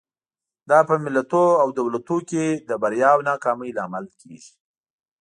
دا 0.69 0.79
په 0.89 0.95
ملتونو 1.05 1.59
او 1.63 1.67
دولتونو 1.79 2.25
کې 2.29 2.45
د 2.69 2.71
بریا 2.81 3.09
او 3.15 3.21
ناکامۍ 3.29 3.69
لامل 3.77 4.05
کېږي. 4.21 4.53